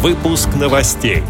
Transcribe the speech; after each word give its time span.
Выпуск 0.00 0.50
новостей. 0.54 1.24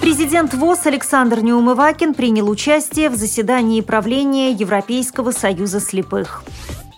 Президент 0.00 0.54
ВОЗ 0.54 0.86
Александр 0.86 1.40
Неумывакин 1.40 2.14
принял 2.14 2.48
участие 2.48 3.10
в 3.10 3.14
заседании 3.14 3.82
правления 3.82 4.52
Европейского 4.52 5.32
союза 5.32 5.80
слепых. 5.80 6.44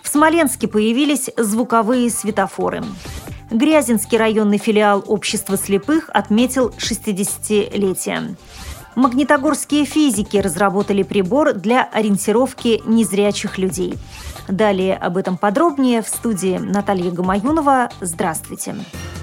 В 0.00 0.08
Смоленске 0.08 0.68
появились 0.68 1.28
звуковые 1.36 2.08
светофоры. 2.08 2.84
Грязинский 3.50 4.16
районный 4.16 4.58
филиал 4.58 5.02
Общества 5.04 5.56
слепых 5.56 6.08
отметил 6.14 6.72
60-летие. 6.78 8.36
Магнитогорские 8.94 9.86
физики 9.86 10.36
разработали 10.36 11.02
прибор 11.02 11.54
для 11.54 11.82
ориентировки 11.82 12.80
незрячих 12.86 13.58
людей. 13.58 13.98
Далее 14.46 14.94
об 14.94 15.16
этом 15.16 15.36
подробнее 15.36 16.00
в 16.02 16.06
студии 16.06 16.58
Наталья 16.58 17.10
Гамаюнова. 17.10 17.90
Здравствуйте. 18.00 18.76
Здравствуйте. 18.76 19.17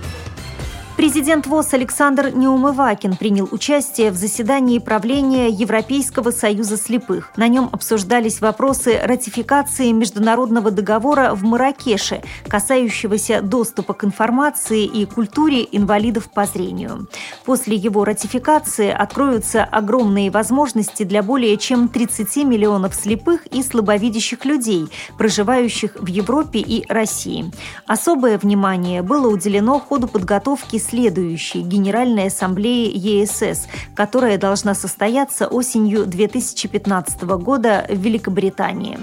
Президент 0.97 1.45
ВОЗ 1.45 1.73
Александр 1.73 2.29
Неумывакин 2.33 3.17
принял 3.17 3.49
участие 3.51 4.11
в 4.11 4.15
заседании 4.15 4.79
правления 4.79 5.49
Европейского 5.49 6.31
союза 6.31 6.77
слепых. 6.77 7.33
На 7.35 7.49
нем 7.49 7.69
обсуждались 7.73 8.39
вопросы 8.39 9.01
ратификации 9.03 9.91
международного 9.91 10.71
договора 10.71 11.35
в 11.35 11.43
Маракеше, 11.43 12.23
касающегося 12.47 13.41
доступа 13.41 13.93
к 13.93 14.05
информации 14.05 14.85
и 14.85 15.03
культуре 15.05 15.67
инвалидов 15.69 16.31
по 16.33 16.45
зрению. 16.45 17.09
После 17.43 17.75
его 17.75 18.05
ратификации 18.05 18.89
откроются 18.89 19.65
огромные 19.65 20.31
возможности 20.31 21.03
для 21.03 21.21
более 21.23 21.57
чем 21.57 21.89
30 21.89 22.37
миллионов 22.45 22.95
слепых 22.95 23.45
и 23.47 23.63
слабовидящих 23.63 24.45
людей, 24.45 24.87
проживающих 25.17 25.97
в 25.99 26.07
Европе 26.07 26.59
и 26.59 26.85
России. 26.87 27.51
Особое 27.85 28.37
внимание 28.37 29.01
было 29.01 29.27
уделено 29.27 29.77
ходу 29.77 30.07
подготовки 30.07 30.84
следующей 30.87 31.61
Генеральной 31.61 32.27
Ассамблеи 32.27 32.91
ЕСС, 32.95 33.67
которая 33.95 34.37
должна 34.37 34.73
состояться 34.73 35.47
осенью 35.47 36.05
2015 36.05 37.21
года 37.23 37.85
в 37.89 37.97
Великобритании. 37.97 38.97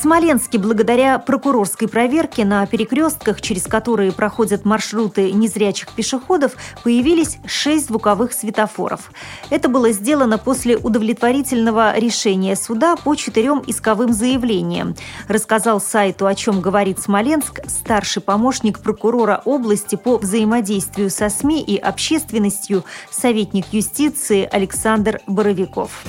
Смоленске 0.00 0.58
благодаря 0.58 1.18
прокурорской 1.18 1.86
проверке 1.86 2.46
на 2.46 2.64
перекрестках, 2.66 3.42
через 3.42 3.64
которые 3.64 4.12
проходят 4.12 4.64
маршруты 4.64 5.30
незрячих 5.30 5.92
пешеходов, 5.92 6.56
появились 6.82 7.36
шесть 7.44 7.88
звуковых 7.88 8.32
светофоров. 8.32 9.12
Это 9.50 9.68
было 9.68 9.92
сделано 9.92 10.38
после 10.38 10.78
удовлетворительного 10.78 11.98
решения 11.98 12.56
суда 12.56 12.96
по 12.96 13.14
четырем 13.14 13.62
исковым 13.66 14.14
заявлениям, 14.14 14.96
рассказал 15.28 15.82
сайту 15.82 16.26
«О 16.26 16.34
чем 16.34 16.62
говорит 16.62 16.98
Смоленск» 16.98 17.60
старший 17.68 18.22
помощник 18.22 18.78
прокурора 18.80 19.42
области 19.44 19.96
по 19.96 20.16
взаимодействию 20.16 21.10
со 21.10 21.28
СМИ 21.28 21.62
и 21.62 21.76
общественностью 21.76 22.84
советник 23.10 23.66
юстиции 23.72 24.48
Александр 24.50 25.20
Боровиков. 25.26 26.04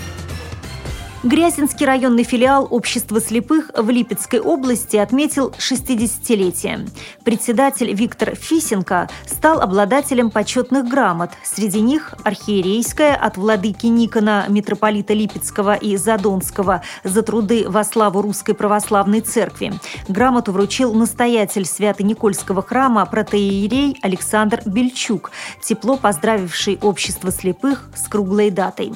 Грязинский 1.23 1.85
районный 1.85 2.23
филиал 2.23 2.67
Общества 2.71 3.21
слепых 3.21 3.69
в 3.77 3.87
Липецкой 3.91 4.39
области 4.39 4.97
отметил 4.97 5.53
60-летие. 5.55 6.89
Председатель 7.23 7.93
Виктор 7.93 8.33
Фисенко 8.33 9.07
стал 9.27 9.61
обладателем 9.61 10.31
почетных 10.31 10.87
грамот. 10.87 11.29
Среди 11.43 11.79
них 11.79 12.15
архиерейская 12.23 13.13
от 13.13 13.37
владыки 13.37 13.85
Никона, 13.85 14.45
митрополита 14.49 15.13
Липецкого 15.13 15.75
и 15.75 15.95
Задонского 15.95 16.81
за 17.03 17.21
труды 17.21 17.65
во 17.69 17.83
славу 17.83 18.23
Русской 18.23 18.53
Православной 18.53 19.21
Церкви. 19.21 19.73
Грамоту 20.07 20.51
вручил 20.51 20.91
настоятель 20.95 21.65
Свято-Никольского 21.65 22.63
храма 22.63 23.05
протеерей 23.05 23.95
Александр 24.01 24.63
Бельчук, 24.65 25.29
тепло 25.61 25.97
поздравивший 25.97 26.79
Общество 26.81 27.31
слепых 27.31 27.91
с 27.95 28.07
круглой 28.07 28.49
датой. 28.49 28.91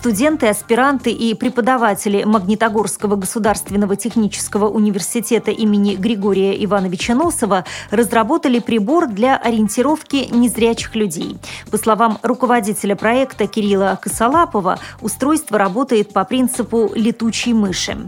Студенты, 0.00 0.46
аспиранты 0.46 1.10
и 1.10 1.34
преподаватели 1.34 2.24
Магнитогорского 2.24 3.16
государственного 3.16 3.96
технического 3.96 4.66
университета 4.66 5.50
имени 5.50 5.94
Григория 5.94 6.64
Ивановича 6.64 7.14
Носова 7.14 7.66
разработали 7.90 8.60
прибор 8.60 9.08
для 9.08 9.36
ориентировки 9.36 10.28
незрячих 10.30 10.96
людей. 10.96 11.36
По 11.70 11.76
словам 11.76 12.16
руководителя 12.22 12.96
проекта 12.96 13.46
Кирилла 13.46 13.98
Косолапова, 14.00 14.78
устройство 15.02 15.58
работает 15.58 16.14
по 16.14 16.24
принципу 16.24 16.90
летучей 16.94 17.52
мыши. 17.52 17.98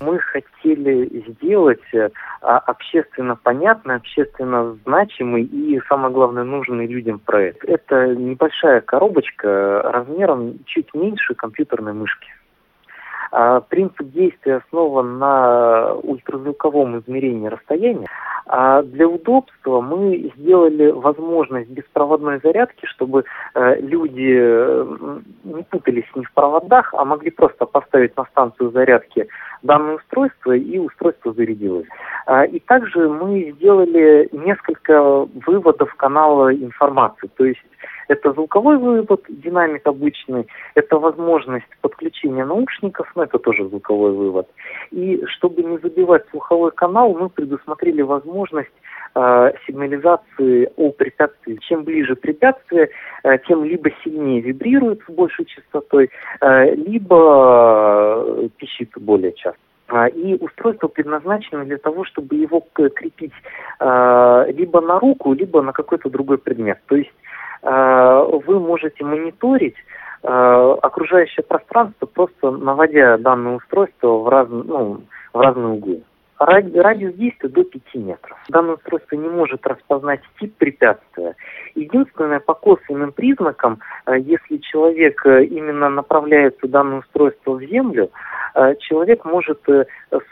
Мы 0.00 0.18
хотели 0.18 1.24
сделать 1.28 1.82
э, 1.92 2.08
общественно 2.40 3.36
понятный, 3.36 3.96
общественно 3.96 4.76
значимый 4.84 5.42
и, 5.42 5.80
самое 5.88 6.12
главное, 6.12 6.44
нужный 6.44 6.86
людям 6.86 7.18
проект. 7.18 7.64
Это 7.64 8.14
небольшая 8.14 8.80
коробочка 8.80 9.82
размером 9.82 10.58
чуть 10.66 10.94
меньше 10.94 11.34
компьютерной 11.34 11.92
мышки. 11.92 12.28
А 13.30 13.60
принцип 13.60 14.10
действия 14.12 14.56
основан 14.56 15.18
на 15.18 15.94
ультразвуковом 15.94 16.98
измерении 17.00 17.48
расстояния. 17.48 18.06
А 18.48 18.82
для 18.82 19.06
удобства 19.06 19.82
мы 19.82 20.32
сделали 20.36 20.90
возможность 20.90 21.68
беспроводной 21.68 22.40
зарядки, 22.42 22.86
чтобы 22.86 23.24
э, 23.54 23.80
люди 23.80 24.36
э, 24.40 25.18
не 25.44 25.62
путались 25.64 26.06
не 26.14 26.24
в 26.24 26.32
проводах, 26.32 26.94
а 26.94 27.04
могли 27.04 27.30
просто 27.30 27.66
поставить 27.66 28.16
на 28.16 28.24
станцию 28.24 28.70
зарядки 28.70 29.28
данное 29.62 29.96
устройство, 29.96 30.52
и 30.52 30.78
устройство 30.78 31.34
зарядилось. 31.34 31.86
А, 32.28 32.44
и 32.44 32.58
также 32.58 33.08
мы 33.08 33.52
сделали 33.52 34.28
несколько 34.32 35.26
выводов 35.46 35.94
канала 35.94 36.54
информации, 36.54 37.30
то 37.38 37.46
есть 37.46 37.64
это 38.08 38.34
звуковой 38.34 38.76
вывод, 38.76 39.24
динамик 39.30 39.86
обычный, 39.86 40.46
это 40.74 40.98
возможность 40.98 41.64
подключения 41.80 42.44
наушников, 42.44 43.10
но 43.14 43.22
это 43.22 43.38
тоже 43.38 43.66
звуковой 43.68 44.12
вывод. 44.12 44.46
И 44.90 45.24
чтобы 45.24 45.62
не 45.62 45.78
забивать 45.78 46.28
слуховой 46.30 46.70
канал, 46.72 47.16
мы 47.18 47.30
предусмотрели 47.30 48.02
возможность 48.02 48.68
э, 49.14 49.52
сигнализации 49.66 50.70
о 50.76 50.92
препятствии. 50.92 51.58
Чем 51.66 51.84
ближе 51.84 52.14
препятствие, 52.14 52.90
э, 53.24 53.38
тем 53.48 53.64
либо 53.64 53.88
сильнее 54.04 54.42
вибрирует 54.42 55.00
с 55.08 55.10
большей 55.10 55.46
частотой, 55.46 56.10
либо 56.42 58.50
пищит 58.58 58.90
более 58.96 59.32
часто. 59.32 59.67
А, 59.88 60.06
и 60.06 60.34
устройство 60.34 60.88
предназначено 60.88 61.64
для 61.64 61.78
того, 61.78 62.04
чтобы 62.04 62.36
его 62.36 62.64
крепить 62.72 63.32
э, 63.80 64.44
либо 64.52 64.80
на 64.80 64.98
руку, 64.98 65.32
либо 65.32 65.62
на 65.62 65.72
какой-то 65.72 66.10
другой 66.10 66.38
предмет. 66.38 66.78
То 66.86 66.96
есть 66.96 67.12
Э, 67.62 68.24
вы 68.46 68.60
можете 68.60 69.04
мониторить 69.04 69.76
окружающее 70.20 71.44
пространство, 71.44 72.06
просто 72.06 72.50
наводя 72.50 73.18
данное 73.18 73.54
устройство 73.54 74.18
в, 74.18 74.28
раз, 74.28 74.48
ну, 74.50 75.02
в 75.32 75.40
разные 75.40 75.68
углы. 75.68 76.02
Радиус 76.38 77.14
действия 77.14 77.48
до 77.48 77.64
5 77.64 77.82
метров. 77.94 78.38
Данное 78.48 78.74
устройство 78.74 79.16
не 79.16 79.28
может 79.28 79.66
распознать 79.66 80.20
тип 80.38 80.54
препятствия. 80.56 81.34
Единственное, 81.74 82.40
по 82.40 82.54
косвенным 82.54 83.12
признакам, 83.12 83.80
э, 84.06 84.18
если 84.20 84.58
человек 84.58 85.24
именно 85.26 85.88
направляется 85.88 86.68
данное 86.68 87.00
устройство 87.00 87.52
в 87.52 87.62
землю, 87.62 88.10
человек 88.80 89.24
может 89.24 89.60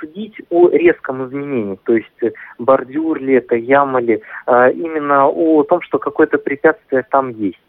судить 0.01 0.35
о 0.51 0.69
резком 0.71 1.29
изменении, 1.29 1.79
то 1.85 1.95
есть 1.95 2.35
бордюр 2.59 3.21
ли 3.21 3.35
это, 3.35 3.55
яма 3.55 4.01
ли, 4.01 4.21
именно 4.47 5.29
о 5.29 5.63
том, 5.63 5.81
что 5.83 5.99
какое-то 5.99 6.39
препятствие 6.39 7.05
там 7.09 7.31
есть 7.31 7.61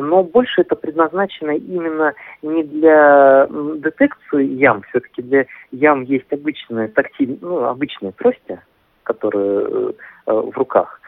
но 0.00 0.22
больше 0.22 0.62
это 0.62 0.76
предназначено 0.76 1.52
именно 1.52 2.14
не 2.42 2.62
для 2.64 3.48
детекции 3.76 4.44
ям, 4.44 4.82
все-таки 4.90 5.22
для 5.22 5.46
ям 5.70 6.02
есть 6.02 6.32
обычные 6.32 6.88
тактильные, 6.88 7.38
ну, 7.40 7.64
обычные 7.64 8.12
трости, 8.12 8.60
которые 9.04 9.66
э, 9.66 9.92
э, 10.26 10.32
в 10.32 10.56
руках, 10.56 11.00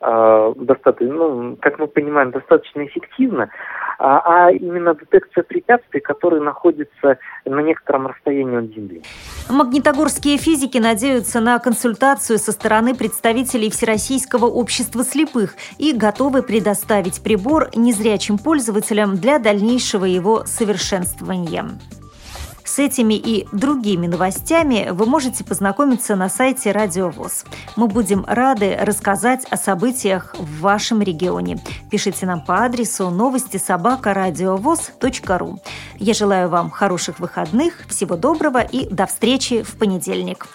э, 0.00 0.52
достаточно, 0.56 1.14
ну, 1.14 1.56
как 1.60 1.78
мы 1.78 1.86
понимаем, 1.86 2.30
достаточно 2.30 2.84
эффективно, 2.84 3.50
а, 3.98 4.46
а 4.46 4.50
именно 4.52 4.94
детекция 4.94 5.42
препятствий, 5.42 6.00
которые 6.00 6.40
находятся 6.40 7.18
на 7.44 7.60
некотором 7.60 8.06
расстоянии 8.06 8.58
от 8.58 8.74
Земли. 8.74 9.02
Магнитогорские 9.50 10.38
физики 10.38 10.78
надеются 10.78 11.40
на 11.40 11.58
консультацию 11.58 12.38
со 12.38 12.52
стороны 12.52 12.94
представителей 12.94 13.70
Всероссийского 13.70 14.46
общества 14.46 15.02
слепых 15.02 15.54
и 15.78 15.92
готовы 15.92 16.42
предоставить 16.42 17.22
прибор 17.22 17.68
незрячим 17.74 18.38
пользователям 18.38 19.16
для 19.16 19.38
дальнейшего 19.38 20.04
его 20.04 20.44
совершенствования. 20.44 21.64
С 22.68 22.78
этими 22.78 23.14
и 23.14 23.48
другими 23.50 24.06
новостями 24.06 24.88
вы 24.90 25.06
можете 25.06 25.42
познакомиться 25.42 26.16
на 26.16 26.28
сайте 26.28 26.70
Радио 26.70 27.08
ВОЗ. 27.08 27.46
Мы 27.76 27.88
будем 27.88 28.26
рады 28.26 28.76
рассказать 28.78 29.46
о 29.48 29.56
событиях 29.56 30.36
в 30.38 30.60
вашем 30.60 31.00
регионе. 31.00 31.58
Пишите 31.90 32.26
нам 32.26 32.44
по 32.44 32.66
адресу 32.66 33.08
новости 33.08 33.56
собака 33.56 34.12
ру. 35.38 35.58
Я 35.96 36.12
желаю 36.12 36.50
вам 36.50 36.68
хороших 36.68 37.20
выходных, 37.20 37.86
всего 37.88 38.16
доброго 38.16 38.58
и 38.58 38.86
до 38.92 39.06
встречи 39.06 39.62
в 39.62 39.78
понедельник. 39.78 40.46